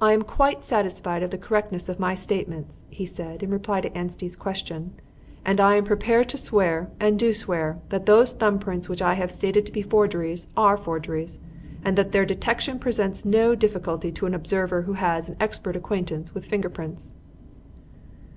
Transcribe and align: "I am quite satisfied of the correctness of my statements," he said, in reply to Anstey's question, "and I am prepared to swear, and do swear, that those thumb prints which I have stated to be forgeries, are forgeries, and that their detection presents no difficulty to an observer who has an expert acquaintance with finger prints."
"I 0.00 0.12
am 0.12 0.22
quite 0.22 0.62
satisfied 0.62 1.24
of 1.24 1.30
the 1.32 1.36
correctness 1.36 1.88
of 1.88 1.98
my 1.98 2.14
statements," 2.14 2.84
he 2.90 3.04
said, 3.04 3.42
in 3.42 3.50
reply 3.50 3.80
to 3.80 3.90
Anstey's 3.92 4.36
question, 4.36 4.92
"and 5.44 5.60
I 5.60 5.74
am 5.74 5.84
prepared 5.84 6.28
to 6.28 6.36
swear, 6.38 6.90
and 7.00 7.18
do 7.18 7.32
swear, 7.32 7.80
that 7.88 8.06
those 8.06 8.34
thumb 8.34 8.60
prints 8.60 8.88
which 8.88 9.02
I 9.02 9.14
have 9.14 9.32
stated 9.32 9.66
to 9.66 9.72
be 9.72 9.82
forgeries, 9.82 10.46
are 10.56 10.76
forgeries, 10.76 11.40
and 11.84 11.98
that 11.98 12.12
their 12.12 12.24
detection 12.24 12.78
presents 12.78 13.24
no 13.24 13.56
difficulty 13.56 14.12
to 14.12 14.26
an 14.26 14.34
observer 14.34 14.82
who 14.82 14.92
has 14.92 15.28
an 15.28 15.34
expert 15.40 15.74
acquaintance 15.74 16.32
with 16.32 16.46
finger 16.46 16.68
prints." 16.70 17.10